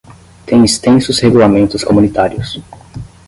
Tem 0.47 0.63
extensos 0.65 1.19
regulamentos 1.19 1.83
comunitários. 1.83 2.59